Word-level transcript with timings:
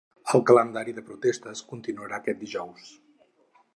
El 0.37 0.41
calendari 0.51 0.95
de 0.99 1.03
protestes 1.09 1.61
continuarà 1.73 2.21
aquest 2.21 2.43
dijous. 2.47 2.89